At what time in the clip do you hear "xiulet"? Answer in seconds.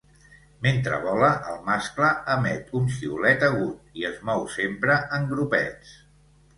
2.97-3.47